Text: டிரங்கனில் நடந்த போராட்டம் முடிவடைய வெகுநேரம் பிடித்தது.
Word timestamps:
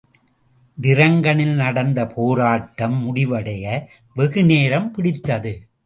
டிரங்கனில் 0.77 1.55
நடந்த 1.55 2.07
போராட்டம் 2.07 2.97
முடிவடைய 3.01 3.65
வெகுநேரம் 4.15 4.91
பிடித்தது. 4.91 5.53